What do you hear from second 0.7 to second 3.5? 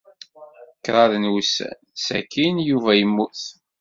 Kṛaḍ n wussan sakin, Yuba yemmut.